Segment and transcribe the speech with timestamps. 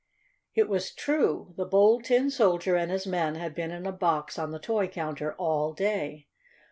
[0.55, 4.39] It was true; the Bold Tin Soldier and his men had been in a box
[4.39, 6.27] on the toy counter all day.